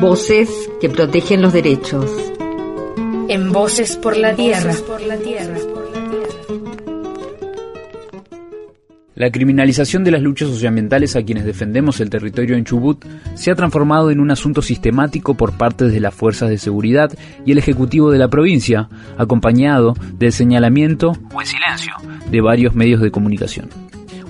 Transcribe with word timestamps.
Voces 0.00 0.48
que 0.80 0.88
protegen 0.88 1.42
los 1.42 1.52
derechos. 1.52 2.10
En 3.28 3.52
Voces 3.52 3.96
por 3.96 4.16
la 4.16 4.34
Tierra. 4.34 4.74
La 9.14 9.30
criminalización 9.30 10.02
de 10.02 10.10
las 10.10 10.22
luchas 10.22 10.48
socioambientales 10.48 11.14
a 11.14 11.22
quienes 11.22 11.44
defendemos 11.44 12.00
el 12.00 12.10
territorio 12.10 12.56
en 12.56 12.64
Chubut 12.64 13.04
se 13.34 13.50
ha 13.50 13.54
transformado 13.54 14.10
en 14.10 14.18
un 14.18 14.30
asunto 14.30 14.62
sistemático 14.62 15.34
por 15.34 15.56
parte 15.56 15.88
de 15.88 16.00
las 16.00 16.14
fuerzas 16.14 16.50
de 16.50 16.58
seguridad 16.58 17.12
y 17.46 17.52
el 17.52 17.58
Ejecutivo 17.58 18.10
de 18.10 18.18
la 18.18 18.28
provincia, 18.28 18.88
acompañado 19.16 19.94
del 20.18 20.32
señalamiento 20.32 21.12
o 21.32 21.40
el 21.40 21.46
silencio 21.46 21.92
de 22.30 22.40
varios 22.40 22.74
medios 22.74 23.00
de 23.00 23.10
comunicación. 23.10 23.81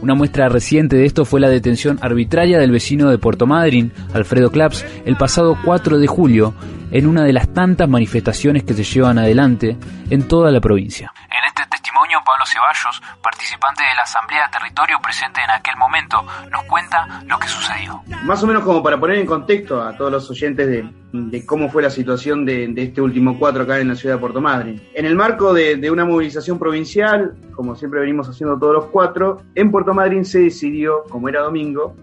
Una 0.03 0.17
muestra 0.17 0.49
reciente 0.49 0.97
de 0.97 1.07
esto 1.07 1.25
fue 1.25 1.39
la 1.39 1.49
detención 1.49 2.01
arbitraria 2.03 2.59
del 2.59 2.73
vecino 2.73 3.09
de 3.09 3.19
Puerto 3.19 3.47
Madryn, 3.47 3.93
Alfredo 4.13 4.51
Claps, 4.51 4.85
el 5.07 5.17
pasado 5.17 5.57
4 5.65 6.01
de 6.01 6.09
julio, 6.09 6.55
en 6.91 7.07
una 7.07 7.23
de 7.23 7.33
las 7.33 7.55
tantas 7.55 7.89
manifestaciones 7.89 8.65
que 8.65 8.75
se 8.75 8.83
llevan 8.83 9.19
adelante 9.19 9.77
en 10.11 10.27
toda 10.27 10.51
la 10.51 10.61
provincia. 10.61 11.13
Este 11.77 11.82
Pablo 12.25 12.45
Ceballos, 12.47 13.03
participante 13.23 13.83
de 13.83 13.95
la 13.95 14.03
Asamblea 14.03 14.47
de 14.47 14.59
Territorio 14.59 14.99
presente 15.03 15.41
en 15.43 15.51
aquel 15.51 15.77
momento, 15.77 16.25
nos 16.51 16.65
cuenta 16.65 17.23
lo 17.27 17.39
que 17.39 17.49
sucedió. 17.49 18.03
Más 18.25 18.43
o 18.43 18.47
menos 18.47 18.65
como 18.65 18.83
para 18.83 18.99
poner 18.99 19.19
en 19.19 19.27
contexto 19.27 19.83
a 19.83 19.97
todos 19.97 20.11
los 20.11 20.31
oyentes 20.31 20.67
de, 21.13 21.47
cómo 21.47 21.69
fue 21.71 21.83
la 21.83 21.91
situación 21.91 22.45
de, 22.45 22.73
este 22.77 23.01
último 23.01 23.39
cuatro 23.39 23.63
acá 23.63 23.79
en 23.79 23.89
la 23.89 23.95
ciudad 23.95 24.17
de 24.17 24.21
Puerto 24.21 24.41
Madryn. 24.41 24.83
En 24.95 25.07
el 25.07 25.15
marco 25.15 25.55
de, 25.55 25.77
de 25.77 25.91
una 25.91 26.05
movilización 26.05 26.59
provincial, 26.59 27.35
como 27.55 27.77
siempre 27.77 28.01
venimos 28.01 28.29
haciendo 28.29 28.59
todos 28.59 28.75
los 28.75 28.85
cuatro, 28.87 29.43
en 29.55 29.71
Puerto 29.71 29.95
Madryn 29.95 30.25
se 30.25 30.41
decidió, 30.41 31.05
como 31.09 31.29
era 31.29 31.41
domingo, 31.41 31.97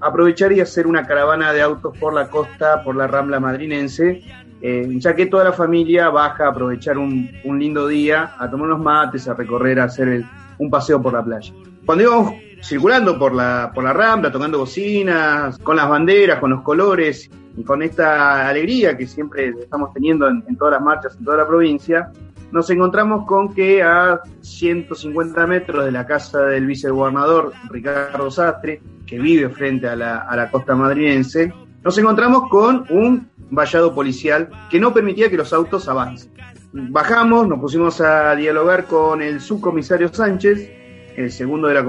aprovechar 0.00 0.52
y 0.52 0.60
hacer 0.60 0.86
una 0.86 1.06
caravana 1.06 1.52
de 1.52 1.62
autos 1.62 1.96
por 1.98 2.14
la 2.14 2.28
costa, 2.28 2.82
por 2.82 2.96
la 2.96 3.06
rambla 3.06 3.40
madrinense, 3.40 4.22
eh, 4.62 4.86
ya 4.96 5.14
que 5.14 5.26
toda 5.26 5.44
la 5.44 5.52
familia 5.52 6.10
baja 6.10 6.46
a 6.46 6.50
aprovechar 6.50 6.98
un, 6.98 7.30
lindo 7.44 7.88
día, 7.88 8.34
a 8.38 8.50
tomar 8.50 8.68
unos 8.68 8.80
mates, 8.80 9.26
a 9.28 9.34
recorrer, 9.34 9.80
a 9.80 9.84
hacer 9.84 10.24
un 10.58 10.70
paseo 10.70 11.00
por 11.00 11.12
la 11.12 11.24
playa. 11.24 11.52
Cuando 11.86 12.04
íbamos 12.04 12.34
circulando 12.62 13.18
por 13.18 13.34
la, 13.34 13.70
por 13.74 13.84
la 13.84 13.92
rambla, 13.92 14.30
tocando 14.30 14.58
bocinas, 14.58 15.58
con 15.58 15.76
las 15.76 15.88
banderas, 15.88 16.38
con 16.38 16.50
los 16.50 16.62
colores 16.62 17.30
y 17.56 17.64
con 17.64 17.82
esta 17.82 18.48
alegría 18.48 18.96
que 18.96 19.06
siempre 19.06 19.54
estamos 19.58 19.92
teniendo 19.94 20.28
en, 20.28 20.44
en 20.46 20.56
todas 20.56 20.74
las 20.74 20.82
marchas 20.82 21.16
en 21.18 21.24
toda 21.24 21.38
la 21.38 21.46
provincia, 21.46 22.12
nos 22.52 22.68
encontramos 22.70 23.26
con 23.26 23.54
que 23.54 23.82
a 23.82 24.20
150 24.40 25.46
metros 25.46 25.84
de 25.84 25.92
la 25.92 26.06
casa 26.06 26.42
del 26.42 26.66
vicegobernador 26.66 27.52
Ricardo 27.70 28.30
Sastre, 28.30 28.82
que 29.06 29.18
vive 29.18 29.48
frente 29.50 29.88
a 29.88 29.96
la, 29.96 30.18
a 30.18 30.36
la 30.36 30.50
costa 30.50 30.74
madrilense, 30.74 31.52
nos 31.82 31.96
encontramos 31.98 32.48
con 32.48 32.86
un 32.90 33.28
vallado 33.50 33.94
policial 33.94 34.50
que 34.70 34.80
no 34.80 34.92
permitía 34.92 35.30
que 35.30 35.36
los 35.36 35.52
autos 35.52 35.88
avancen. 35.88 36.32
Bajamos, 36.72 37.48
nos 37.48 37.58
pusimos 37.58 38.00
a 38.00 38.34
dialogar 38.36 38.86
con 38.86 39.22
el 39.22 39.40
subcomisario 39.40 40.12
Sánchez, 40.12 40.70
el 41.16 41.32
segundo 41.32 41.68
de 41.68 41.74
la 41.74 41.84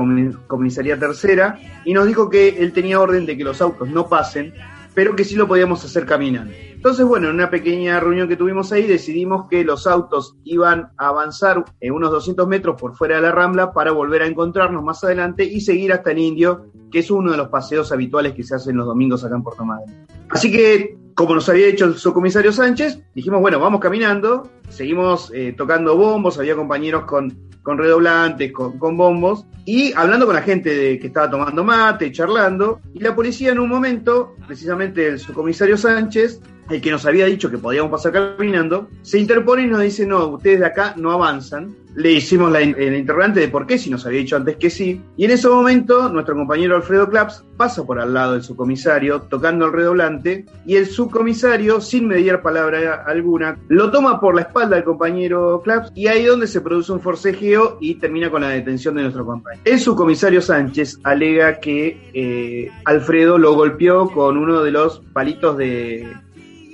comisaría 0.48 0.98
tercera, 0.98 1.60
y 1.86 1.94
nos 1.94 2.08
dijo 2.08 2.30
que 2.30 2.50
él 2.50 2.74
tenía 2.74 3.00
orden 3.00 3.26
de 3.26 3.38
que 3.38 3.44
los 3.44 3.62
autos 3.62 3.90
no 3.90 4.08
pasen 4.08 4.54
pero 4.94 5.16
que 5.16 5.24
sí 5.24 5.36
lo 5.36 5.48
podíamos 5.48 5.84
hacer 5.86 6.06
caminando. 6.06 6.54
Entonces, 6.74 7.06
bueno, 7.06 7.30
en 7.30 7.36
una 7.36 7.50
pequeña 7.50 8.00
reunión 8.00 8.28
que 8.28 8.36
tuvimos 8.36 8.72
ahí 8.72 8.88
decidimos 8.88 9.48
que 9.50 9.64
los 9.64 9.86
autos 9.88 10.36
iban 10.44 10.90
a 10.98 11.10
avanzar 11.10 11.64
en 11.80 11.94
unos 11.94 12.12
200 12.12 12.48
metros 12.48 12.80
por 12.80 12.96
fuera 12.96 13.18
de 13.18 13.22
la 13.22 13.32
rambla 13.32 13.72
para 13.72 13.92
volver 13.92 14.24
a 14.24 14.28
encontrarnos 14.28 14.84
más 14.84 15.04
adelante 15.04 15.44
y 15.44 15.62
seguir 15.62 15.94
hasta 15.94 16.12
el 16.12 16.20
Indio, 16.20 16.72
que 16.92 17.00
es 17.00 17.12
uno 17.12 17.32
de 17.32 17.38
los 17.38 17.50
paseos 17.50 17.92
habituales 17.92 18.34
que 18.34 18.44
se 18.44 18.56
hacen 18.56 18.78
los 18.78 18.86
domingos 18.86 19.24
acá 19.24 19.36
en 19.36 19.44
Puerto 19.44 19.64
Madryn. 19.64 20.08
Así 20.30 20.52
que, 20.52 20.98
como 21.16 21.36
nos 21.36 21.48
había 21.50 21.68
dicho 21.68 21.86
el 21.86 21.96
subcomisario 21.96 22.52
Sánchez, 22.52 23.00
dijimos, 23.14 23.42
bueno, 23.42 23.60
vamos 23.60 23.80
caminando, 23.80 24.50
seguimos 24.70 25.32
eh, 25.34 25.54
tocando 25.58 25.96
bombos, 25.96 26.38
había 26.40 26.56
compañeros 26.56 27.04
con 27.06 27.52
con 27.64 27.78
redoblantes, 27.78 28.52
con, 28.52 28.98
bombos, 28.98 29.46
y 29.66 29.94
hablando 29.94 30.26
con 30.26 30.36
la 30.36 30.42
gente 30.42 30.98
que 31.00 31.08
estaba 31.08 31.30
tomando 31.30 31.64
mate, 31.64 32.12
charlando, 32.12 32.82
y 32.94 33.00
la 33.00 33.16
policía 33.16 33.52
en 33.52 33.60
un 33.60 33.70
momento, 33.70 34.36
precisamente 34.48 35.08
el 35.08 35.20
subcomisario 35.20 35.78
Sánchez, 35.78 36.42
el 36.72 36.82
que 36.82 36.92
nos 36.92 37.06
había 37.06 37.26
dicho 37.26 37.50
que 37.50 37.58
podíamos 37.58 37.92
pasar 37.92 38.12
caminando, 38.12 38.90
se 39.02 39.20
interpone 39.20 39.64
y 39.64 39.68
nos 39.68 39.82
dice, 39.82 40.06
no, 40.06 40.28
ustedes 40.28 40.60
de 40.60 40.66
acá 40.66 40.94
no 40.98 41.12
avanzan. 41.12 41.76
Le 41.94 42.14
hicimos 42.14 42.50
la, 42.50 42.62
interrogante 42.62 43.42
de 43.42 43.50
por 43.50 43.68
qué, 43.68 43.78
si 43.78 43.90
nos 43.90 44.06
había 44.06 44.20
dicho 44.20 44.38
antes 44.38 44.56
que 44.56 44.70
sí. 44.70 45.02
Y 45.18 45.26
en 45.26 45.32
ese 45.32 45.50
momento, 45.50 46.08
nuestro 46.08 46.36
compañero 46.36 46.78
Alfredo 46.78 47.10
Claps 47.10 47.44
pasa 47.58 47.84
por 47.86 48.00
al 48.00 48.14
lado 48.14 48.34
del 48.34 48.44
subcomisario, 48.44 49.24
tocando 49.24 49.66
el 49.66 49.74
redoblante, 49.74 50.46
y 50.66 50.78
el 50.78 50.88
subcomisario, 50.88 51.82
sin 51.82 52.08
mediar 52.08 52.42
palabra 52.42 53.04
alguna, 53.06 53.58
lo 53.68 53.92
toma 53.92 54.22
por 54.22 54.36
la 54.36 54.44
espalda 54.44 54.78
del 54.78 54.86
compañero 54.86 55.62
Claps, 55.66 55.92
y 55.94 56.08
ahí 56.08 56.24
donde 56.24 56.48
se 56.48 56.62
produce 56.62 56.94
un 56.94 57.02
forcejeo 57.02 57.78
y 57.82 57.96
termina 57.96 58.32
con 58.32 58.42
la 58.42 58.50
detención 58.50 58.96
de 58.96 59.02
nuestro 59.02 59.26
compañero. 59.26 59.62
El 59.66 59.78
subcomisario 59.78 60.42
Sánchez 60.42 60.98
alega 61.04 61.60
que 61.60 62.10
eh, 62.14 62.72
Alfredo 62.86 63.38
lo 63.38 63.54
golpeó 63.54 64.10
con 64.10 64.38
uno 64.38 64.64
de 64.64 64.72
los 64.72 65.02
palitos 65.14 65.58
de 65.58 66.08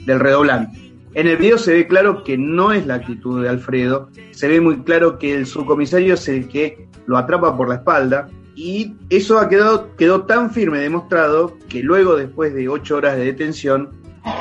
del 0.07 0.19
redoblante. 0.19 0.94
En 1.13 1.28
el 1.28 1.38
video 1.38 1.57
se 1.57 1.73
ve 1.73 1.88
claro 1.88 2.23
que 2.23 2.38
no 2.38 2.72
es 2.72 2.88
la 2.88 2.95
actitud 2.95 3.44
de 3.44 3.50
Alfredo, 3.50 4.09
se 4.31 4.47
ve 4.47 4.62
muy 4.62 4.81
claro 4.84 5.19
que 5.19 5.34
el 5.35 5.45
subcomisario 5.45 6.16
es 6.16 6.28
el 6.28 6.47
que 6.47 6.88
lo 7.06 7.18
atrapa 7.18 7.56
por 7.56 7.69
la 7.69 7.75
espalda 7.75 8.29
y 8.56 8.95
eso 9.09 9.38
ha 9.40 9.50
quedado, 9.50 9.95
quedó 9.95 10.23
tan 10.23 10.51
firme 10.51 10.79
demostrado 10.79 11.57
que 11.69 11.84
luego, 11.84 12.16
después 12.16 12.53
de 12.53 12.69
ocho 12.69 12.97
horas 12.97 13.18
de 13.18 13.25
detención, 13.25 13.90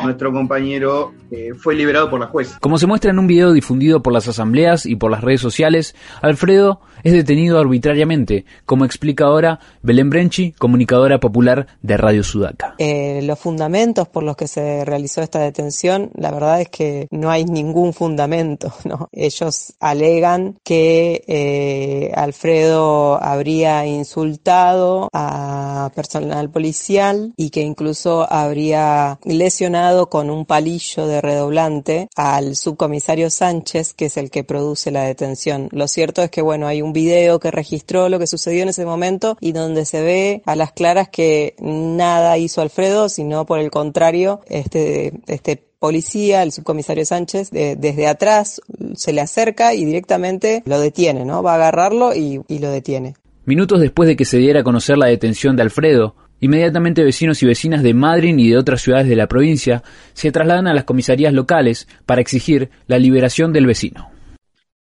nuestro 0.05 0.33
compañero 0.33 1.13
eh, 1.31 1.53
fue 1.59 1.75
liberado 1.75 2.11
por 2.11 2.21
la 2.21 2.27
jueza. 2.27 2.59
Como 2.61 2.79
se 2.79 2.87
muestra 2.87 3.11
en 3.11 3.19
un 3.19 3.27
video 3.27 3.53
difundido 3.53 4.03
por 4.03 4.13
las 4.13 4.29
asambleas 4.29 4.87
y 4.87 4.97
por 4.97 5.11
las 5.11 5.23
redes 5.23 5.41
sociales, 5.41 5.95
Alfredo 6.23 6.81
es 7.03 7.13
detenido 7.13 7.59
arbitrariamente, 7.59 8.45
como 8.65 8.85
explica 8.85 9.27
ahora 9.27 9.61
Belén 9.83 10.11
Brenchi, 10.11 10.53
comunicadora 10.53 11.21
popular 11.21 11.67
de 11.83 11.97
Radio 11.97 12.25
Sudaca. 12.25 12.75
Eh, 12.79 13.21
los 13.23 13.39
fundamentos 13.39 14.09
por 14.09 14.23
los 14.23 14.37
que 14.37 14.49
se 14.49 14.85
realizó 14.85 15.23
esta 15.23 15.41
detención, 15.41 16.11
la 16.15 16.33
verdad 16.33 16.61
es 16.61 16.69
que 16.69 17.07
no 17.11 17.31
hay 17.31 17.45
ningún 17.45 17.93
fundamento. 17.93 18.73
¿no? 18.85 19.09
Ellos 19.13 19.75
alegan 19.81 20.59
que 20.65 21.23
eh, 21.27 22.13
Alfredo 22.15 23.23
habría 23.23 23.87
insultado 23.87 25.09
a 25.13 25.91
personal 25.95 26.51
policial 26.51 27.33
y 27.37 27.51
que 27.51 27.63
incluso 27.63 28.27
habría 28.31 29.19
lesionado 29.25 29.76
con 30.09 30.31
un 30.31 30.47
palillo 30.47 31.07
de 31.07 31.21
redoblante 31.21 32.09
al 32.17 32.57
subcomisario 32.57 33.31
Sánchez, 33.31 33.95
que 33.95 34.07
es 34.07 34.17
el 34.17 34.31
que 34.31 34.43
produce 34.43 34.91
la 34.91 35.05
detención. 35.05 35.69
Lo 35.71 35.87
cierto 35.87 36.23
es 36.23 36.31
que, 36.31 36.43
bueno, 36.43 36.67
hay 36.67 36.83
un 36.83 36.93
video 36.93 37.39
que 37.41 37.51
registró 37.51 38.09
lo 38.09 38.19
que 38.19 38.27
sucedió 38.27 38.63
en 38.63 38.71
ese 38.71 38.87
momento 38.87 39.37
y 39.41 39.53
donde 39.53 39.85
se 39.85 40.03
ve 40.03 40.43
a 40.47 40.57
las 40.57 40.73
claras 40.73 41.09
que 41.09 41.55
nada 41.61 42.39
hizo 42.39 42.63
Alfredo, 42.63 43.09
sino 43.09 43.45
por 43.45 43.59
el 43.59 43.71
contrario, 43.71 44.41
este, 44.49 45.13
este 45.27 45.57
policía, 45.79 46.43
el 46.43 46.53
subcomisario 46.53 47.05
Sánchez, 47.05 47.51
desde 47.51 48.07
atrás 48.07 48.61
se 48.95 49.13
le 49.13 49.21
acerca 49.21 49.75
y 49.75 49.85
directamente 49.85 50.63
lo 50.65 50.81
detiene, 50.81 51.25
¿no? 51.25 51.43
Va 51.43 51.53
a 51.53 51.57
agarrarlo 51.57 52.15
y, 52.15 52.41
y 52.49 52.59
lo 52.61 52.71
detiene. 52.71 53.15
Minutos 53.45 53.81
después 53.81 54.09
de 54.09 54.17
que 54.17 54.25
se 54.25 54.39
diera 54.39 54.61
a 54.61 54.65
conocer 54.65 54.99
la 54.99 55.07
detención 55.07 55.55
de 55.55 55.63
Alfredo, 55.63 56.17
Inmediatamente 56.41 57.03
vecinos 57.03 57.43
y 57.43 57.47
vecinas 57.47 57.83
de 57.83 57.95
Madrid 57.95 58.37
y 58.37 58.51
de 58.51 58.59
otras 58.59 58.83
ciudades 58.83 59.09
de 59.09 59.17
la 59.17 59.27
provincia 59.27 59.83
se 60.13 60.33
trasladan 60.33 60.67
a 60.67 60.75
las 60.75 60.85
comisarías 60.85 61.33
locales 61.33 61.89
para 62.05 62.21
exigir 62.21 62.71
la 62.87 62.99
liberación 62.99 63.53
del 63.53 63.67
vecino. 63.67 64.11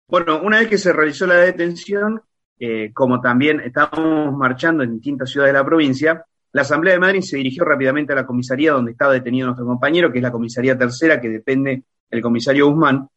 Bueno, 0.08 0.40
una 0.42 0.58
vez 0.58 0.68
que 0.68 0.78
se 0.78 0.92
realizó 0.92 1.26
la 1.26 1.36
detención, 1.36 2.20
eh, 2.58 2.92
como 2.92 3.20
también 3.20 3.60
estábamos 3.60 4.36
marchando 4.36 4.82
en 4.82 4.92
distintas 4.92 5.30
ciudades 5.30 5.54
de 5.54 5.58
la 5.58 5.64
provincia, 5.64 6.24
la 6.52 6.62
Asamblea 6.62 6.94
de 6.94 7.00
Madrid 7.00 7.20
se 7.22 7.36
dirigió 7.38 7.64
rápidamente 7.64 8.12
a 8.12 8.16
la 8.16 8.26
comisaría 8.26 8.72
donde 8.72 8.92
estaba 8.92 9.12
detenido 9.12 9.46
nuestro 9.46 9.66
compañero, 9.66 10.12
que 10.12 10.18
es 10.18 10.22
la 10.22 10.30
comisaría 10.30 10.78
tercera, 10.78 11.20
que 11.20 11.28
depende 11.28 11.82
del 12.10 12.22
comisario 12.22 12.68
Guzmán, 12.68 13.08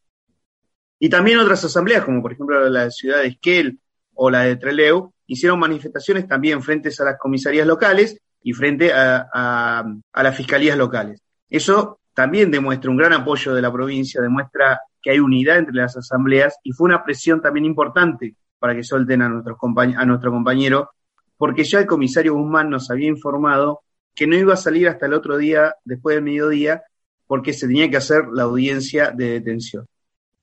y 1.00 1.10
también 1.10 1.40
otras 1.40 1.64
asambleas, 1.64 2.04
como 2.04 2.22
por 2.22 2.34
ejemplo 2.34 2.70
la 2.70 2.92
ciudad 2.92 3.20
de 3.20 3.28
Esquel 3.28 3.80
o 4.14 4.30
la 4.30 4.42
de 4.42 4.58
Treleu, 4.58 5.14
hicieron 5.28 5.58
manifestaciones 5.60 6.28
también 6.28 6.62
frente 6.62 6.90
a 7.00 7.04
las 7.06 7.18
comisarías 7.18 7.66
locales 7.66 8.20
y 8.42 8.54
frente 8.54 8.92
a, 8.94 9.84
las 10.14 10.36
fiscalías 10.36 10.78
locales. 10.78 11.22
Eso 11.50 12.00
también 12.14 12.52
demuestra 12.52 12.92
un 12.92 12.98
gran 12.98 13.14
apoyo 13.14 13.54
de 13.54 13.62
la 13.62 13.72
provincia, 13.72 14.22
demuestra 14.22 14.80
que 15.02 15.12
hay 15.12 15.20
unidad 15.20 15.58
entre 15.58 15.76
las 15.76 15.96
asambleas 15.96 16.58
y 16.64 16.72
fue 16.72 16.86
una 16.86 17.04
presión 17.04 17.42
también 17.42 17.66
importante 17.66 18.36
para 18.60 18.76
que 18.76 18.84
suelten 18.84 19.22
a, 19.22 19.30
nuestros 19.30 19.58
a 19.98 20.06
nuestro 20.06 20.32
compañero, 20.32 20.90
porque 21.38 21.64
ya 21.64 21.80
el 21.80 21.86
comisario 21.86 22.36
Guzmán 22.36 22.70
nos 22.70 22.92
había 22.92 23.08
informado 23.08 23.82
que 24.14 24.28
no 24.28 24.36
iba 24.36 24.54
a 24.54 24.58
salir 24.58 24.90
hasta 24.90 25.06
el 25.06 25.14
otro 25.14 25.38
día, 25.38 25.76
después 25.86 26.16
del 26.16 26.26
mediodía, 26.26 26.84
porque 27.26 27.54
se 27.54 27.68
tenía 27.68 27.90
que 27.90 27.98
hacer 27.98 28.26
la 28.34 28.44
audiencia 28.44 29.12
de 29.12 29.32
detención. 29.32 29.86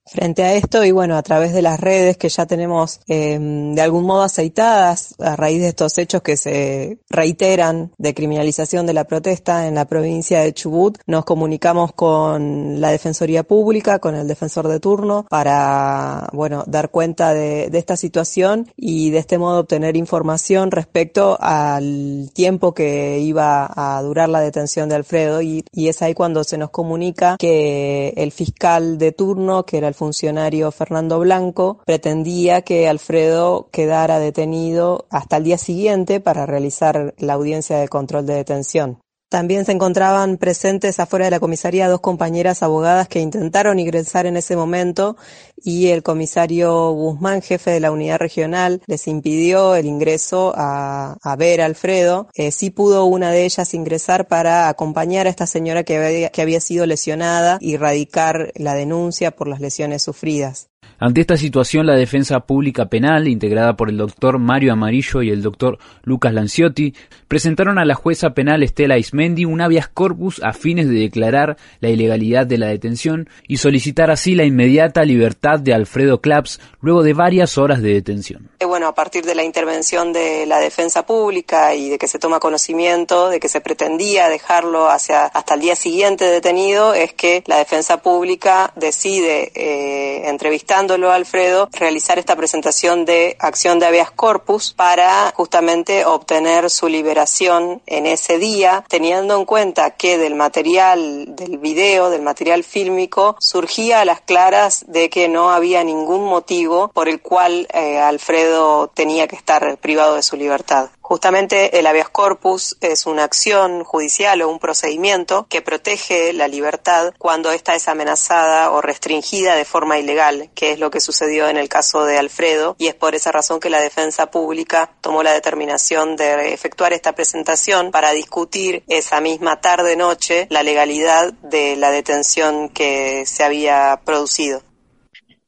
Frente 0.08 0.44
a 0.44 0.54
esto 0.54 0.84
y 0.84 0.92
bueno, 0.92 1.16
a 1.16 1.22
través 1.22 1.52
de 1.52 1.62
las 1.62 1.80
redes 1.80 2.16
que 2.16 2.28
ya 2.28 2.46
tenemos 2.46 3.00
eh, 3.08 3.38
de 3.40 3.82
algún 3.82 4.04
modo 4.04 4.22
aceitadas 4.22 5.16
a 5.18 5.34
raíz 5.34 5.60
de 5.60 5.68
estos 5.68 5.98
hechos 5.98 6.22
que 6.22 6.36
se 6.36 6.98
reiteran 7.10 7.90
de 7.98 8.14
criminalización 8.14 8.86
de 8.86 8.92
la 8.92 9.04
protesta 9.04 9.66
en 9.66 9.74
la 9.74 9.86
provincia 9.86 10.40
de 10.40 10.54
Chubut, 10.54 10.98
nos 11.06 11.24
comunicamos 11.24 11.92
con 11.92 12.80
la 12.80 12.92
Defensoría 12.92 13.42
Pública, 13.42 13.98
con 13.98 14.14
el 14.14 14.28
defensor 14.28 14.68
de 14.68 14.78
turno, 14.78 15.26
para 15.28 16.28
bueno, 16.32 16.62
dar 16.68 16.90
cuenta 16.90 17.34
de, 17.34 17.68
de 17.68 17.78
esta 17.78 17.96
situación 17.96 18.70
y 18.76 19.10
de 19.10 19.18
este 19.18 19.38
modo 19.38 19.60
obtener 19.60 19.96
información 19.96 20.70
respecto 20.70 21.36
al 21.40 22.30
tiempo 22.32 22.74
que 22.74 23.18
iba 23.18 23.68
a 23.74 24.00
durar 24.02 24.28
la 24.28 24.40
detención 24.40 24.88
de 24.88 24.94
Alfredo 24.94 25.42
y, 25.42 25.64
y 25.72 25.88
es 25.88 26.00
ahí 26.02 26.14
cuando 26.14 26.44
se 26.44 26.58
nos 26.58 26.70
comunica 26.70 27.36
que 27.38 28.14
el 28.16 28.30
fiscal 28.30 28.98
de 28.98 29.10
turno, 29.10 29.66
que 29.66 29.78
era 29.78 29.88
el 29.88 29.95
funcionario 29.96 30.70
Fernando 30.70 31.18
Blanco 31.18 31.80
pretendía 31.84 32.62
que 32.62 32.88
Alfredo 32.88 33.68
quedara 33.72 34.20
detenido 34.20 35.06
hasta 35.10 35.38
el 35.38 35.44
día 35.44 35.58
siguiente 35.58 36.20
para 36.20 36.46
realizar 36.46 37.14
la 37.18 37.32
audiencia 37.32 37.78
de 37.78 37.88
control 37.88 38.26
de 38.26 38.34
detención. 38.34 39.00
También 39.36 39.66
se 39.66 39.72
encontraban 39.72 40.38
presentes 40.38 40.98
afuera 40.98 41.26
de 41.26 41.30
la 41.30 41.40
comisaría 41.40 41.90
dos 41.90 42.00
compañeras 42.00 42.62
abogadas 42.62 43.06
que 43.06 43.20
intentaron 43.20 43.78
ingresar 43.78 44.24
en 44.24 44.38
ese 44.38 44.56
momento 44.56 45.18
y 45.62 45.88
el 45.88 46.02
comisario 46.02 46.92
Guzmán, 46.92 47.42
jefe 47.42 47.72
de 47.72 47.80
la 47.80 47.90
unidad 47.90 48.18
regional, 48.18 48.80
les 48.86 49.06
impidió 49.06 49.74
el 49.76 49.84
ingreso 49.84 50.54
a, 50.56 51.36
ver 51.38 51.60
a 51.60 51.66
Alfredo. 51.66 52.28
Eh, 52.32 52.50
sí 52.50 52.70
pudo 52.70 53.04
una 53.04 53.30
de 53.30 53.44
ellas 53.44 53.74
ingresar 53.74 54.26
para 54.26 54.70
acompañar 54.70 55.26
a 55.26 55.30
esta 55.30 55.46
señora 55.46 55.84
que 55.84 55.98
había, 55.98 56.30
que 56.30 56.40
había 56.40 56.60
sido 56.60 56.86
lesionada 56.86 57.58
y 57.60 57.76
radicar 57.76 58.52
la 58.54 58.72
denuncia 58.72 59.32
por 59.32 59.48
las 59.48 59.60
lesiones 59.60 60.02
sufridas. 60.02 60.70
Ante 60.98 61.20
esta 61.20 61.36
situación, 61.36 61.86
la 61.86 61.94
Defensa 61.94 62.40
Pública 62.40 62.86
Penal, 62.86 63.28
integrada 63.28 63.76
por 63.76 63.90
el 63.90 63.98
doctor 63.98 64.38
Mario 64.38 64.72
Amarillo 64.72 65.20
y 65.20 65.30
el 65.30 65.42
doctor 65.42 65.78
Lucas 66.04 66.32
Lanciotti, 66.32 66.94
presentaron 67.28 67.78
a 67.78 67.84
la 67.84 67.94
jueza 67.94 68.30
penal 68.30 68.62
Estela 68.62 68.96
Ismendi 68.96 69.44
un 69.44 69.60
habeas 69.60 69.88
corpus 69.88 70.40
a 70.42 70.54
fines 70.54 70.88
de 70.88 70.94
declarar 70.94 71.58
la 71.80 71.90
ilegalidad 71.90 72.46
de 72.46 72.56
la 72.56 72.68
detención 72.68 73.28
y 73.46 73.58
solicitar 73.58 74.10
así 74.10 74.34
la 74.34 74.44
inmediata 74.44 75.04
libertad 75.04 75.58
de 75.58 75.74
Alfredo 75.74 76.20
Claps 76.20 76.60
luego 76.80 77.02
de 77.02 77.12
varias 77.12 77.58
horas 77.58 77.82
de 77.82 77.92
detención. 77.92 78.48
Eh, 78.58 78.64
bueno, 78.64 78.86
a 78.86 78.94
partir 78.94 79.24
de 79.24 79.34
la 79.34 79.44
intervención 79.44 80.12
de 80.14 80.46
la 80.46 80.60
Defensa 80.60 81.04
Pública 81.04 81.74
y 81.74 81.90
de 81.90 81.98
que 81.98 82.08
se 82.08 82.18
toma 82.18 82.40
conocimiento 82.40 83.28
de 83.28 83.38
que 83.38 83.48
se 83.48 83.60
pretendía 83.60 84.28
dejarlo 84.28 84.88
hacia, 84.88 85.26
hasta 85.26 85.54
el 85.54 85.60
día 85.60 85.76
siguiente 85.76 86.24
detenido, 86.24 86.94
es 86.94 87.12
que 87.12 87.42
la 87.46 87.58
Defensa 87.58 87.98
Pública 87.98 88.72
decide 88.76 89.52
eh, 89.54 90.28
entrevistando 90.28 90.85
Alfredo, 90.94 91.68
realizar 91.72 92.18
esta 92.18 92.36
presentación 92.36 93.04
de 93.04 93.36
acción 93.38 93.78
de 93.78 93.86
habeas 93.86 94.10
corpus 94.10 94.72
para 94.74 95.32
justamente 95.34 96.04
obtener 96.04 96.70
su 96.70 96.88
liberación 96.88 97.82
en 97.86 98.06
ese 98.06 98.38
día, 98.38 98.84
teniendo 98.88 99.36
en 99.36 99.44
cuenta 99.44 99.90
que 99.90 100.18
del 100.18 100.34
material 100.34 101.36
del 101.36 101.58
video, 101.58 102.10
del 102.10 102.22
material 102.22 102.64
fílmico, 102.64 103.36
surgía 103.40 104.00
a 104.00 104.04
las 104.04 104.20
claras 104.20 104.84
de 104.88 105.10
que 105.10 105.28
no 105.28 105.50
había 105.50 105.84
ningún 105.84 106.24
motivo 106.24 106.88
por 106.88 107.08
el 107.08 107.20
cual 107.20 107.66
eh, 107.72 107.98
Alfredo 107.98 108.88
tenía 108.88 109.26
que 109.26 109.36
estar 109.36 109.78
privado 109.78 110.16
de 110.16 110.22
su 110.22 110.36
libertad. 110.36 110.90
Justamente 111.08 111.78
el 111.78 111.86
habeas 111.86 112.08
corpus 112.08 112.76
es 112.80 113.06
una 113.06 113.22
acción 113.22 113.84
judicial 113.84 114.42
o 114.42 114.48
un 114.48 114.58
procedimiento 114.58 115.46
que 115.48 115.62
protege 115.62 116.32
la 116.32 116.48
libertad 116.48 117.14
cuando 117.16 117.52
ésta 117.52 117.76
es 117.76 117.86
amenazada 117.86 118.72
o 118.72 118.82
restringida 118.82 119.54
de 119.54 119.64
forma 119.64 120.00
ilegal, 120.00 120.50
que 120.56 120.72
es 120.72 120.80
lo 120.80 120.90
que 120.90 120.98
sucedió 120.98 121.48
en 121.48 121.58
el 121.58 121.68
caso 121.68 122.06
de 122.06 122.18
Alfredo, 122.18 122.74
y 122.76 122.88
es 122.88 122.96
por 122.96 123.14
esa 123.14 123.30
razón 123.30 123.60
que 123.60 123.70
la 123.70 123.80
defensa 123.80 124.32
pública 124.32 124.96
tomó 125.00 125.22
la 125.22 125.32
determinación 125.32 126.16
de 126.16 126.52
efectuar 126.52 126.92
esta 126.92 127.14
presentación 127.14 127.92
para 127.92 128.10
discutir 128.10 128.82
esa 128.88 129.20
misma 129.20 129.60
tarde-noche 129.60 130.48
la 130.50 130.64
legalidad 130.64 131.32
de 131.34 131.76
la 131.76 131.92
detención 131.92 132.68
que 132.68 133.26
se 133.26 133.44
había 133.44 134.00
producido. 134.04 134.60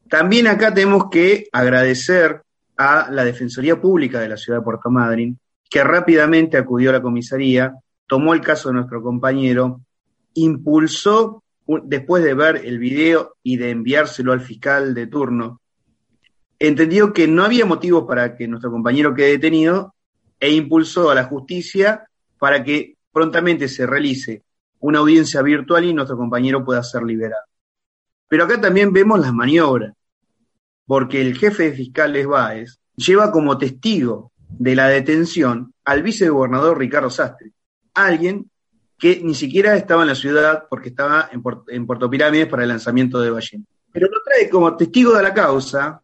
También 0.09 0.47
acá 0.47 0.73
tenemos 0.73 1.11
que 1.11 1.49
agradecer 1.51 2.43
a 2.77 3.09
la 3.11 3.25
Defensoría 3.25 3.81
Pública 3.81 4.21
de 4.21 4.29
la 4.29 4.37
Ciudad 4.37 4.61
de 4.61 4.65
Puerto 4.65 4.89
Madryn, 4.89 5.37
que 5.69 5.85
rápidamente 5.85 6.57
acudió 6.57 6.91
a 6.91 6.95
la 6.95 7.03
comisaría, 7.03 7.75
tomó 8.07 8.35
el 8.35 8.41
caso 8.41 8.69
de 8.69 8.77
nuestro 8.77 9.03
compañero, 9.03 9.83
impulsó, 10.35 11.43
después 11.85 12.25
de 12.25 12.35
ver 12.35 12.63
el 12.65 12.79
video 12.79 13.37
y 13.43 13.57
de 13.57 13.71
enviárselo 13.71 14.33
al 14.33 14.41
fiscal 14.41 14.95
de 14.95 15.07
turno, 15.07 15.61
entendió 16.59 17.13
que 17.13 17.29
no 17.29 17.45
había 17.45 17.67
motivos 17.67 18.05
para 18.07 18.37
que 18.37 18.49
nuestro 18.49 18.71
compañero 18.71 19.15
quede 19.15 19.33
detenido 19.33 19.95
e 20.41 20.53
impulsó 20.53 21.11
a 21.11 21.15
la 21.15 21.25
justicia 21.25 22.09
para 22.39 22.65
que 22.65 22.97
prontamente 23.13 23.69
se 23.69 23.87
realice 23.87 24.43
una 24.81 25.01
audiencia 25.01 25.43
virtual 25.43 25.85
y 25.85 25.95
nuestro 25.95 26.17
compañero 26.17 26.65
pueda 26.65 26.83
ser 26.83 27.03
liberado. 27.03 27.43
Pero 28.29 28.45
acá 28.45 28.61
también 28.61 28.93
vemos 28.93 29.19
las 29.19 29.35
maniobras, 29.35 29.95
porque 30.87 31.21
el 31.21 31.37
jefe 31.37 31.65
de 31.65 31.73
fiscales 31.73 32.27
Báez 32.27 32.79
lleva 32.97 33.31
como 33.33 33.59
testigo 33.59 34.33
de 34.49 34.75
la 34.75 34.89
detención 34.89 35.73
al 35.85 36.03
vicegobernador 36.03 36.79
Ricardo 36.79 37.11
Sastre, 37.11 37.53
alguien 37.95 38.51
que 38.99 39.21
ni 39.23 39.35
siquiera 39.35 39.77
estaba 39.77 40.03
en 40.03 40.09
la 40.09 40.15
ciudad 40.15 40.65
porque 40.69 40.89
estaba 40.89 41.31
en, 41.33 41.43
en 41.69 41.87
Puerto 41.87 42.11
Pirámides 42.11 42.49
para 42.49 42.65
el 42.65 42.69
lanzamiento 42.69 43.21
de 43.21 43.31
Ballena. 43.31 43.65
Pero 43.93 44.09
lo 44.09 44.23
trae 44.23 44.49
como 44.49 44.77
testigo 44.77 45.15
de 45.15 45.23
la 45.23 45.33
causa 45.33 46.03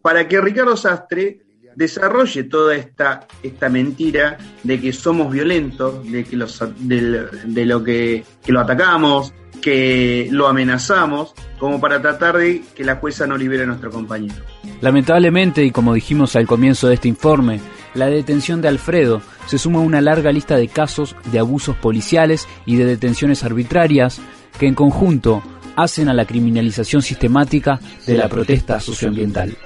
para 0.00 0.28
que 0.28 0.40
Ricardo 0.40 0.76
Sastre 0.76 1.40
desarrolle 1.74 2.44
toda 2.44 2.76
esta, 2.76 3.26
esta 3.42 3.68
mentira 3.68 4.38
de 4.62 4.80
que 4.80 4.92
somos 4.92 5.32
violentos, 5.32 6.08
de 6.10 6.24
que 6.24 6.36
los, 6.36 6.62
de 6.78 7.66
lo 7.66 7.82
que, 7.82 8.24
que 8.44 8.52
lo 8.52 8.60
atacamos, 8.60 9.32
que 9.64 10.28
lo 10.30 10.46
amenazamos, 10.46 11.32
como 11.58 11.80
para 11.80 12.02
tratar 12.02 12.36
de 12.36 12.60
que 12.74 12.84
la 12.84 12.96
jueza 12.96 13.26
no 13.26 13.38
libere 13.38 13.62
a 13.62 13.66
nuestro 13.66 13.90
compañero. 13.90 14.34
Lamentablemente, 14.82 15.64
y 15.64 15.70
como 15.70 15.94
dijimos 15.94 16.36
al 16.36 16.46
comienzo 16.46 16.86
de 16.86 16.96
este 16.96 17.08
informe, 17.08 17.60
la 17.94 18.04
detención 18.08 18.60
de 18.60 18.68
Alfredo 18.68 19.22
se 19.46 19.56
suma 19.56 19.78
a 19.78 19.82
una 19.82 20.02
larga 20.02 20.32
lista 20.32 20.58
de 20.58 20.68
casos 20.68 21.16
de 21.32 21.38
abusos 21.38 21.76
policiales 21.76 22.46
y 22.66 22.76
de 22.76 22.84
detenciones 22.84 23.42
arbitrarias 23.42 24.20
que 24.58 24.66
en 24.66 24.74
conjunto 24.74 25.42
hacen 25.76 26.10
a 26.10 26.12
la 26.12 26.26
criminalización 26.26 27.00
sistemática 27.00 27.80
de 28.06 28.18
la 28.18 28.28
protesta 28.28 28.80
socioambiental. 28.80 29.56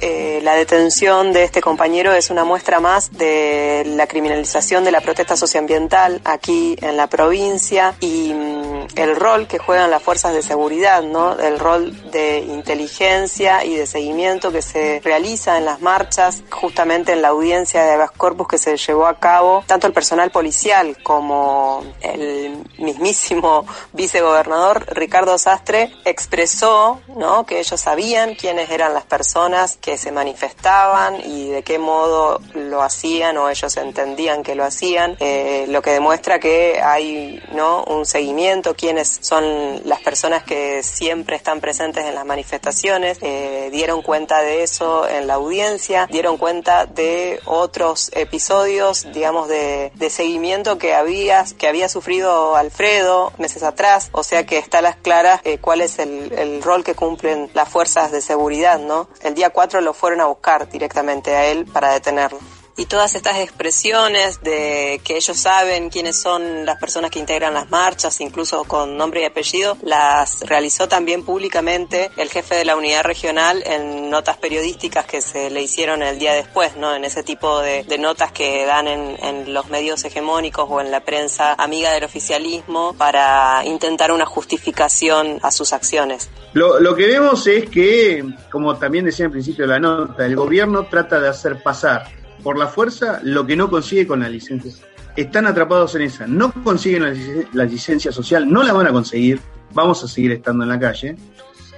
Eh, 0.00 0.40
la 0.42 0.54
detención 0.54 1.32
de 1.32 1.44
este 1.44 1.60
compañero 1.60 2.12
es 2.12 2.30
una 2.30 2.44
muestra 2.44 2.80
más 2.80 3.12
de 3.12 3.84
la 3.86 4.06
criminalización 4.06 4.84
de 4.84 4.90
la 4.90 5.00
protesta 5.00 5.36
socioambiental 5.36 6.20
aquí 6.24 6.76
en 6.80 6.96
la 6.96 7.08
provincia 7.08 7.94
y 8.00 8.32
mm, 8.32 8.79
el 8.96 9.16
rol 9.16 9.46
que 9.46 9.58
juegan 9.58 9.90
las 9.90 10.02
fuerzas 10.02 10.34
de 10.34 10.42
seguridad, 10.42 11.02
¿no? 11.02 11.38
El 11.38 11.58
rol 11.58 12.10
de 12.10 12.38
inteligencia 12.38 13.64
y 13.64 13.76
de 13.76 13.86
seguimiento 13.86 14.52
que 14.52 14.62
se 14.62 15.00
realiza 15.02 15.58
en 15.58 15.64
las 15.64 15.80
marchas, 15.80 16.42
justamente 16.50 17.12
en 17.12 17.22
la 17.22 17.28
audiencia 17.28 17.84
de 17.84 17.92
Agas 17.92 18.10
Corpus 18.10 18.48
que 18.48 18.58
se 18.58 18.76
llevó 18.76 19.06
a 19.06 19.18
cabo, 19.18 19.64
tanto 19.66 19.86
el 19.86 19.92
personal 19.92 20.30
policial 20.30 20.96
como 21.02 21.84
el 22.00 22.64
mismísimo 22.78 23.66
vicegobernador 23.92 24.86
Ricardo 24.94 25.38
Sastre 25.38 25.92
expresó, 26.04 27.00
¿no? 27.16 27.46
Que 27.46 27.60
ellos 27.60 27.80
sabían 27.80 28.34
quiénes 28.34 28.70
eran 28.70 28.94
las 28.94 29.04
personas 29.04 29.76
que 29.80 29.96
se 29.96 30.12
manifestaban 30.12 31.16
y 31.24 31.48
de 31.48 31.62
qué 31.62 31.78
modo 31.78 32.40
lo 32.54 32.82
hacían 32.82 33.36
o 33.38 33.48
ellos 33.48 33.76
entendían 33.76 34.42
que 34.42 34.54
lo 34.54 34.64
hacían, 34.64 35.16
eh, 35.20 35.66
lo 35.68 35.82
que 35.82 35.90
demuestra 35.90 36.38
que 36.38 36.80
hay 36.82 37.42
¿no? 37.52 37.84
un 37.84 38.06
seguimiento, 38.06 38.74
quiénes 38.80 39.18
son 39.20 39.82
las 39.84 40.00
personas 40.00 40.42
que 40.42 40.82
siempre 40.82 41.36
están 41.36 41.60
presentes 41.60 42.06
en 42.06 42.14
las 42.14 42.24
manifestaciones, 42.24 43.18
eh, 43.20 43.68
dieron 43.70 44.00
cuenta 44.00 44.40
de 44.40 44.62
eso 44.62 45.06
en 45.06 45.26
la 45.26 45.34
audiencia, 45.34 46.06
dieron 46.10 46.38
cuenta 46.38 46.86
de 46.86 47.40
otros 47.44 48.10
episodios, 48.14 49.06
digamos, 49.12 49.48
de, 49.48 49.92
de 49.94 50.08
seguimiento 50.08 50.78
que 50.78 50.94
había, 50.94 51.44
que 51.58 51.68
había 51.68 51.90
sufrido 51.90 52.56
Alfredo 52.56 53.32
meses 53.36 53.62
atrás, 53.64 54.08
o 54.12 54.22
sea 54.22 54.46
que 54.46 54.56
está 54.56 54.78
a 54.78 54.82
las 54.82 54.96
claras 54.96 55.42
eh, 55.44 55.58
cuál 55.58 55.82
es 55.82 55.98
el, 55.98 56.32
el 56.32 56.62
rol 56.62 56.82
que 56.82 56.94
cumplen 56.94 57.50
las 57.52 57.68
fuerzas 57.68 58.10
de 58.12 58.22
seguridad, 58.22 58.78
¿no? 58.78 59.10
El 59.22 59.34
día 59.34 59.50
4 59.50 59.82
lo 59.82 59.92
fueron 59.92 60.22
a 60.22 60.26
buscar 60.26 60.70
directamente 60.70 61.36
a 61.36 61.44
él 61.46 61.66
para 61.66 61.92
detenerlo. 61.92 62.38
Y 62.76 62.86
todas 62.86 63.14
estas 63.14 63.38
expresiones 63.38 64.42
de 64.42 65.00
que 65.04 65.16
ellos 65.16 65.36
saben 65.36 65.90
quiénes 65.90 66.20
son 66.20 66.64
las 66.64 66.78
personas 66.78 67.10
que 67.10 67.18
integran 67.18 67.54
las 67.54 67.70
marchas, 67.70 68.20
incluso 68.20 68.64
con 68.64 68.96
nombre 68.96 69.22
y 69.22 69.24
apellido, 69.24 69.76
las 69.82 70.40
realizó 70.40 70.88
también 70.88 71.24
públicamente 71.24 72.10
el 72.16 72.28
jefe 72.30 72.54
de 72.54 72.64
la 72.64 72.76
unidad 72.76 73.04
regional 73.04 73.62
en 73.66 74.10
notas 74.10 74.36
periodísticas 74.36 75.06
que 75.06 75.20
se 75.20 75.50
le 75.50 75.62
hicieron 75.62 76.02
el 76.02 76.18
día 76.18 76.32
después, 76.32 76.76
¿no? 76.76 76.94
En 76.94 77.04
ese 77.04 77.22
tipo 77.22 77.60
de, 77.60 77.84
notas 78.00 78.32
que 78.32 78.64
dan 78.64 78.88
en, 78.88 79.22
en 79.22 79.52
los 79.52 79.68
medios 79.68 80.02
hegemónicos 80.04 80.66
o 80.70 80.80
en 80.80 80.90
la 80.90 81.00
prensa 81.00 81.52
amiga 81.54 81.92
del 81.92 82.04
oficialismo 82.04 82.94
para 82.96 83.62
intentar 83.66 84.10
una 84.10 84.24
justificación 84.24 85.38
a 85.42 85.50
sus 85.50 85.74
acciones. 85.74 86.30
Lo, 86.54 86.80
lo, 86.80 86.94
que 86.94 87.06
vemos 87.06 87.46
es 87.46 87.68
que, 87.68 88.24
como 88.50 88.76
también 88.76 89.04
decía 89.04 89.26
al 89.26 89.32
principio 89.32 89.66
de 89.66 89.72
la 89.72 89.78
nota, 89.78 90.24
el 90.24 90.34
gobierno 90.34 90.86
trata 90.86 91.20
de 91.20 91.28
hacer 91.28 91.62
pasar 91.62 92.19
por 92.42 92.58
la 92.58 92.66
fuerza 92.66 93.20
lo 93.22 93.46
que 93.46 93.56
no 93.56 93.70
consigue 93.70 94.06
con 94.06 94.20
la 94.20 94.28
licencia. 94.28 94.72
Están 95.16 95.46
atrapados 95.46 95.94
en 95.96 96.02
esa, 96.02 96.26
no 96.26 96.52
consiguen 96.52 97.48
la, 97.52 97.64
licencia 97.64 98.12
social, 98.12 98.50
no 98.50 98.62
la 98.62 98.72
van 98.72 98.86
a 98.86 98.92
conseguir, 98.92 99.40
vamos 99.72 100.02
a 100.04 100.08
seguir 100.08 100.32
estando 100.32 100.64
en 100.64 100.70
la 100.70 100.78
calle. 100.78 101.16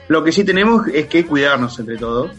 Lo 0.09 0.23
que 0.23 0.33
sí 0.33 0.45
tenemos 0.45 0.87
es 0.89 1.07
que 1.07 1.25
cuidarnos 1.25 1.79
entre 1.79 1.97
todos, 1.97 2.31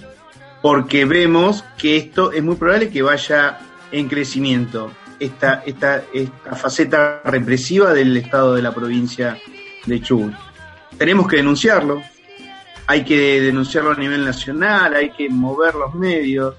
porque 0.61 1.05
vemos 1.05 1.63
que 1.77 1.97
esto 1.97 2.31
es 2.31 2.43
muy 2.43 2.55
probable 2.55 2.89
que 2.89 3.01
vaya 3.01 3.59
en 3.91 4.07
crecimiento, 4.07 4.91
esta, 5.19 5.63
esta, 5.65 6.03
esta 6.13 6.55
faceta 6.55 7.21
represiva 7.25 7.93
del 7.93 8.15
Estado 8.17 8.55
de 8.55 8.61
la 8.61 8.73
provincia 8.73 9.37
de 9.85 10.01
Chubut. 10.01 10.33
Tenemos 10.97 11.27
que 11.27 11.37
denunciarlo, 11.37 12.01
hay 12.85 13.03
que 13.03 13.41
denunciarlo 13.41 13.91
a 13.91 13.95
nivel 13.95 14.23
nacional, 14.23 14.93
hay 14.93 15.11
que 15.11 15.29
mover 15.29 15.75
los 15.75 15.95
medios, 15.95 16.55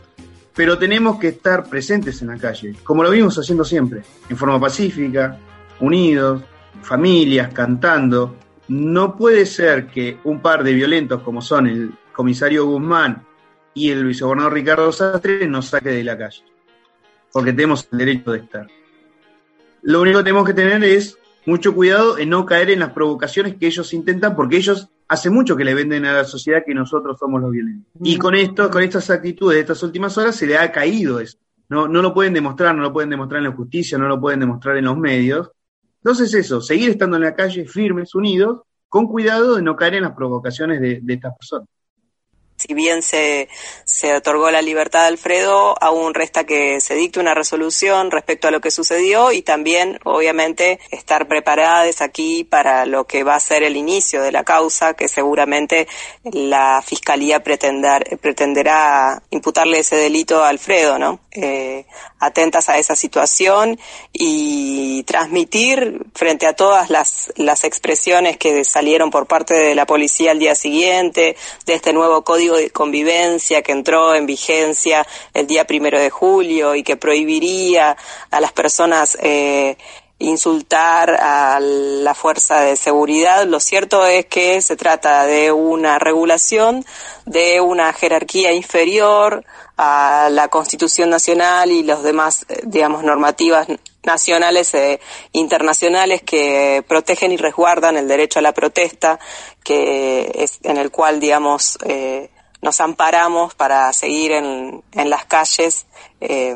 pero 0.54 0.78
tenemos 0.78 1.18
que 1.18 1.28
estar 1.28 1.68
presentes 1.68 2.22
en 2.22 2.28
la 2.28 2.38
calle, 2.38 2.74
como 2.84 3.02
lo 3.02 3.10
vimos 3.10 3.36
haciendo 3.38 3.64
siempre, 3.64 4.02
en 4.28 4.36
forma 4.36 4.60
pacífica, 4.60 5.38
unidos, 5.80 6.42
familias, 6.82 7.52
cantando. 7.52 8.36
No 8.68 9.16
puede 9.16 9.46
ser 9.46 9.88
que 9.88 10.18
un 10.24 10.40
par 10.40 10.62
de 10.62 10.72
violentos 10.72 11.22
como 11.22 11.42
son 11.42 11.66
el 11.66 11.92
comisario 12.12 12.66
Guzmán 12.66 13.26
y 13.74 13.90
el 13.90 14.04
vicegobernador 14.04 14.52
Ricardo 14.52 14.92
Sastre 14.92 15.46
nos 15.48 15.66
saque 15.66 15.90
de 15.90 16.04
la 16.04 16.16
calle, 16.16 16.44
porque 17.32 17.52
tenemos 17.52 17.88
el 17.90 17.98
derecho 17.98 18.30
de 18.30 18.38
estar. 18.38 18.68
Lo 19.82 20.00
único 20.00 20.18
que 20.18 20.24
tenemos 20.24 20.46
que 20.46 20.54
tener 20.54 20.84
es 20.84 21.18
mucho 21.46 21.74
cuidado 21.74 22.16
en 22.16 22.30
no 22.30 22.46
caer 22.46 22.70
en 22.70 22.78
las 22.78 22.92
provocaciones 22.92 23.56
que 23.56 23.66
ellos 23.66 23.92
intentan, 23.92 24.36
porque 24.36 24.56
ellos 24.56 24.88
hace 25.08 25.30
mucho 25.30 25.56
que 25.56 25.64
le 25.64 25.74
venden 25.74 26.04
a 26.04 26.12
la 26.12 26.24
sociedad 26.24 26.62
que 26.64 26.74
nosotros 26.74 27.18
somos 27.18 27.40
los 27.40 27.50
violentos. 27.50 27.92
Y 28.02 28.16
con 28.16 28.34
esto, 28.34 28.70
con 28.70 28.82
estas 28.82 29.10
actitudes 29.10 29.56
de 29.56 29.60
estas 29.60 29.82
últimas 29.82 30.16
horas, 30.18 30.36
se 30.36 30.46
le 30.46 30.56
ha 30.56 30.70
caído 30.72 31.20
eso. 31.20 31.38
No, 31.68 31.88
no 31.88 32.02
lo 32.02 32.12
pueden 32.12 32.34
demostrar, 32.34 32.74
no 32.74 32.82
lo 32.82 32.92
pueden 32.92 33.10
demostrar 33.10 33.38
en 33.38 33.50
la 33.50 33.56
justicia, 33.56 33.98
no 33.98 34.08
lo 34.08 34.20
pueden 34.20 34.40
demostrar 34.40 34.76
en 34.76 34.84
los 34.84 34.96
medios. 34.96 35.50
Entonces 35.98 36.34
eso, 36.34 36.60
seguir 36.60 36.90
estando 36.90 37.16
en 37.16 37.22
la 37.22 37.34
calle 37.34 37.66
firmes, 37.66 38.14
unidos, 38.14 38.62
con 38.88 39.06
cuidado 39.06 39.56
de 39.56 39.62
no 39.62 39.74
caer 39.74 39.94
en 39.94 40.02
las 40.02 40.12
provocaciones 40.12 40.80
de, 40.80 41.00
de 41.02 41.14
estas 41.14 41.36
personas 41.36 41.68
si 42.66 42.72
bien 42.72 43.02
se, 43.02 43.48
se 43.84 44.14
otorgó 44.14 44.50
la 44.50 44.62
libertad 44.62 45.04
a 45.04 45.08
Alfredo, 45.08 45.74
aún 45.82 46.14
resta 46.14 46.44
que 46.44 46.80
se 46.80 46.94
dicte 46.94 47.20
una 47.20 47.34
resolución 47.34 48.10
respecto 48.10 48.48
a 48.48 48.50
lo 48.50 48.60
que 48.60 48.70
sucedió 48.70 49.32
y 49.32 49.42
también, 49.42 49.98
obviamente, 50.04 50.80
estar 50.90 51.28
preparadas 51.28 52.00
aquí 52.00 52.44
para 52.44 52.86
lo 52.86 53.06
que 53.06 53.22
va 53.22 53.34
a 53.34 53.40
ser 53.40 53.62
el 53.64 53.76
inicio 53.76 54.22
de 54.22 54.32
la 54.32 54.44
causa, 54.44 54.94
que 54.94 55.08
seguramente 55.08 55.88
la 56.24 56.82
Fiscalía 56.84 57.42
pretender, 57.42 58.18
pretenderá 58.20 59.22
imputarle 59.30 59.80
ese 59.80 59.96
delito 59.96 60.42
a 60.42 60.48
Alfredo, 60.48 60.98
¿no? 60.98 61.20
Eh, 61.36 61.84
atentas 62.20 62.68
a 62.68 62.78
esa 62.78 62.94
situación 62.94 63.76
y 64.12 65.02
transmitir 65.02 66.06
frente 66.14 66.46
a 66.46 66.52
todas 66.52 66.90
las, 66.90 67.32
las 67.34 67.64
expresiones 67.64 68.36
que 68.36 68.64
salieron 68.64 69.10
por 69.10 69.26
parte 69.26 69.52
de 69.52 69.74
la 69.74 69.84
policía 69.84 70.30
al 70.30 70.38
día 70.38 70.54
siguiente, 70.54 71.36
de 71.66 71.74
este 71.74 71.92
nuevo 71.92 72.22
código 72.22 72.56
de 72.56 72.70
convivencia 72.70 73.62
que 73.62 73.72
entró 73.72 74.14
en 74.14 74.26
vigencia 74.26 75.04
el 75.32 75.48
día 75.48 75.66
primero 75.66 75.98
de 75.98 76.08
julio 76.08 76.76
y 76.76 76.84
que 76.84 76.96
prohibiría 76.96 77.96
a 78.30 78.40
las 78.40 78.52
personas 78.52 79.18
eh, 79.20 79.76
insultar 80.18 81.10
a 81.10 81.58
la 81.60 82.14
fuerza 82.14 82.60
de 82.60 82.76
seguridad. 82.76 83.46
Lo 83.46 83.60
cierto 83.60 84.06
es 84.06 84.26
que 84.26 84.60
se 84.62 84.76
trata 84.76 85.26
de 85.26 85.52
una 85.52 85.98
regulación 85.98 86.84
de 87.26 87.60
una 87.60 87.92
jerarquía 87.92 88.52
inferior 88.52 89.44
a 89.76 90.28
la 90.30 90.48
Constitución 90.48 91.10
Nacional 91.10 91.70
y 91.70 91.82
los 91.82 92.02
demás, 92.02 92.46
eh, 92.48 92.60
digamos, 92.64 93.02
normativas 93.02 93.66
nacionales 94.04 94.74
e 94.74 95.00
internacionales 95.32 96.22
que 96.22 96.84
protegen 96.86 97.32
y 97.32 97.36
resguardan 97.36 97.96
el 97.96 98.06
derecho 98.06 98.38
a 98.38 98.42
la 98.42 98.52
protesta, 98.52 99.18
que 99.64 100.30
es 100.34 100.58
en 100.62 100.76
el 100.76 100.90
cual, 100.90 101.20
digamos, 101.20 101.78
eh, 101.84 102.30
nos 102.60 102.80
amparamos 102.80 103.54
para 103.54 103.92
seguir 103.92 104.32
en, 104.32 104.82
las 104.92 105.24
calles 105.26 105.86
eh, 106.20 106.54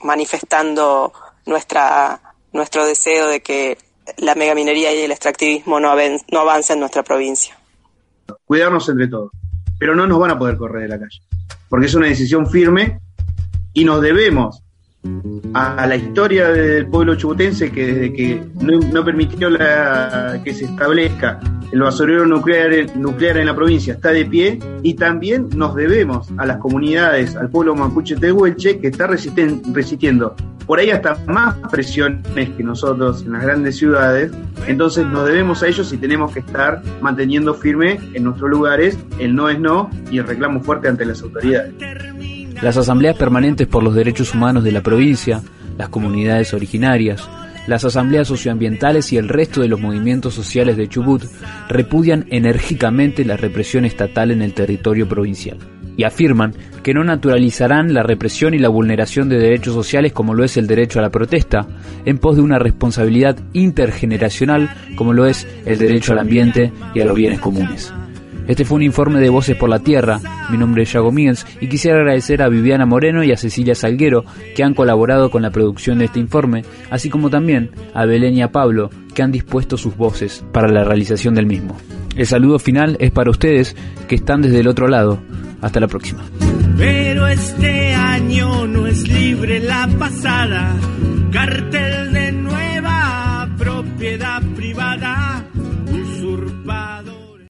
manifestando 0.00 1.12
nuestra, 1.44 2.29
nuestro 2.52 2.86
deseo 2.86 3.28
de 3.28 3.40
que 3.40 3.78
la 4.18 4.34
megaminería 4.34 4.92
y 4.94 5.02
el 5.02 5.12
extractivismo 5.12 5.80
no, 5.80 5.94
no 6.30 6.40
avancen 6.40 6.74
en 6.74 6.80
nuestra 6.80 7.02
provincia. 7.02 7.56
Cuidarnos 8.44 8.88
entre 8.88 9.08
todos, 9.08 9.30
pero 9.78 9.94
no 9.94 10.06
nos 10.06 10.18
van 10.18 10.32
a 10.32 10.38
poder 10.38 10.56
correr 10.56 10.82
de 10.82 10.88
la 10.88 10.98
calle, 10.98 11.20
porque 11.68 11.86
es 11.86 11.94
una 11.94 12.06
decisión 12.06 12.48
firme 12.48 13.00
y 13.72 13.84
nos 13.84 14.00
debemos 14.02 14.62
a, 15.54 15.86
la 15.86 15.96
historia 15.96 16.48
del 16.48 16.86
pueblo 16.86 17.14
chubutense 17.14 17.72
que 17.72 17.86
desde 17.86 18.12
que 18.12 18.42
no, 18.60 19.04
permitió 19.04 19.48
que 20.44 20.54
se 20.54 20.66
establezca 20.66 21.40
el 21.72 21.80
basurero 21.80 22.26
nuclear, 22.26 22.96
nuclear 22.96 23.38
en 23.38 23.46
la 23.46 23.54
provincia 23.54 23.94
está 23.94 24.10
de 24.10 24.26
pie 24.26 24.58
y 24.82 24.94
también 24.94 25.48
nos 25.54 25.74
debemos 25.74 26.28
a 26.36 26.44
las 26.44 26.58
comunidades, 26.58 27.34
al 27.36 27.48
pueblo 27.48 27.74
mapuche 27.74 28.16
tehuelche 28.16 28.78
que 28.78 28.88
está 28.88 29.06
resistiendo 29.06 30.36
por 30.70 30.78
ahí 30.78 30.90
hasta 30.90 31.16
más 31.26 31.56
presiones 31.68 32.22
que 32.56 32.62
nosotros 32.62 33.22
en 33.26 33.32
las 33.32 33.42
grandes 33.42 33.76
ciudades, 33.76 34.30
entonces 34.68 35.04
nos 35.04 35.26
debemos 35.26 35.64
a 35.64 35.66
ellos 35.66 35.92
y 35.92 35.96
tenemos 35.96 36.32
que 36.32 36.38
estar 36.38 36.80
manteniendo 37.00 37.54
firme 37.54 37.98
en 38.14 38.22
nuestros 38.22 38.48
lugares 38.48 38.96
el 39.18 39.34
no 39.34 39.48
es 39.48 39.58
no 39.58 39.90
y 40.12 40.18
el 40.18 40.28
reclamo 40.28 40.60
fuerte 40.60 40.86
ante 40.86 41.04
las 41.04 41.22
autoridades. 41.22 41.74
Las 42.62 42.76
asambleas 42.76 43.16
permanentes 43.16 43.66
por 43.66 43.82
los 43.82 43.96
derechos 43.96 44.32
humanos 44.32 44.62
de 44.62 44.70
la 44.70 44.80
provincia, 44.80 45.42
las 45.76 45.88
comunidades 45.88 46.54
originarias, 46.54 47.28
las 47.66 47.84
asambleas 47.84 48.28
socioambientales 48.28 49.12
y 49.12 49.16
el 49.16 49.28
resto 49.28 49.62
de 49.62 49.66
los 49.66 49.80
movimientos 49.80 50.34
sociales 50.34 50.76
de 50.76 50.88
Chubut 50.88 51.24
repudian 51.68 52.26
enérgicamente 52.30 53.24
la 53.24 53.36
represión 53.36 53.84
estatal 53.84 54.30
en 54.30 54.40
el 54.40 54.54
territorio 54.54 55.08
provincial 55.08 55.58
y 56.00 56.04
afirman 56.04 56.54
que 56.82 56.94
no 56.94 57.04
naturalizarán 57.04 57.92
la 57.92 58.02
represión 58.02 58.54
y 58.54 58.58
la 58.58 58.70
vulneración 58.70 59.28
de 59.28 59.38
derechos 59.38 59.74
sociales 59.74 60.14
como 60.14 60.32
lo 60.32 60.44
es 60.44 60.56
el 60.56 60.66
derecho 60.66 60.98
a 60.98 61.02
la 61.02 61.10
protesta, 61.10 61.66
en 62.06 62.16
pos 62.16 62.36
de 62.36 62.42
una 62.42 62.58
responsabilidad 62.58 63.36
intergeneracional 63.52 64.70
como 64.96 65.12
lo 65.12 65.26
es 65.26 65.46
el 65.66 65.76
derecho 65.76 66.12
al 66.12 66.20
ambiente 66.20 66.72
y 66.94 67.00
a 67.00 67.04
los 67.04 67.14
bienes 67.14 67.38
comunes. 67.38 67.92
Este 68.48 68.64
fue 68.64 68.76
un 68.76 68.82
informe 68.82 69.20
de 69.20 69.28
Voces 69.28 69.58
por 69.58 69.68
la 69.68 69.80
Tierra. 69.80 70.20
Mi 70.50 70.56
nombre 70.56 70.84
es 70.84 70.92
Yago 70.94 71.12
Míguez 71.12 71.44
y 71.60 71.68
quisiera 71.68 71.98
agradecer 71.98 72.40
a 72.40 72.48
Viviana 72.48 72.86
Moreno 72.86 73.22
y 73.22 73.30
a 73.30 73.36
Cecilia 73.36 73.74
Salguero 73.74 74.24
que 74.56 74.64
han 74.64 74.72
colaborado 74.72 75.30
con 75.30 75.42
la 75.42 75.50
producción 75.50 75.98
de 75.98 76.06
este 76.06 76.18
informe, 76.18 76.64
así 76.88 77.10
como 77.10 77.28
también 77.28 77.72
a 77.92 78.06
Belén 78.06 78.38
y 78.38 78.40
a 78.40 78.52
Pablo 78.52 78.88
que 79.14 79.22
han 79.22 79.32
dispuesto 79.32 79.76
sus 79.76 79.98
voces 79.98 80.46
para 80.50 80.68
la 80.68 80.82
realización 80.82 81.34
del 81.34 81.44
mismo. 81.44 81.76
El 82.16 82.26
saludo 82.26 82.58
final 82.58 82.96
es 83.00 83.10
para 83.10 83.30
ustedes 83.30 83.76
que 84.08 84.16
están 84.16 84.42
desde 84.42 84.60
el 84.60 84.68
otro 84.68 84.88
lado. 84.88 85.20
Hasta 85.60 85.80
la 85.80 85.88
próxima. 85.88 86.22
Pero 86.76 87.26
este 87.26 87.94
año 87.94 88.66
no 88.66 88.86
es 88.86 89.06
libre 89.08 89.60
la 89.60 89.86
pasada, 89.98 90.74
cartel 91.30 91.99